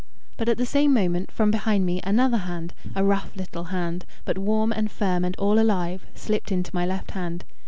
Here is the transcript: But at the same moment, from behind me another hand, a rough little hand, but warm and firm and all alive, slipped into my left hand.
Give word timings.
But 0.35 0.49
at 0.49 0.57
the 0.57 0.65
same 0.65 0.95
moment, 0.95 1.29
from 1.29 1.51
behind 1.51 1.85
me 1.85 1.99
another 2.03 2.37
hand, 2.39 2.73
a 2.95 3.03
rough 3.03 3.35
little 3.35 3.65
hand, 3.65 4.03
but 4.25 4.35
warm 4.35 4.71
and 4.71 4.89
firm 4.89 5.23
and 5.23 5.35
all 5.35 5.59
alive, 5.59 6.07
slipped 6.15 6.51
into 6.51 6.73
my 6.73 6.87
left 6.87 7.11
hand. 7.11 7.45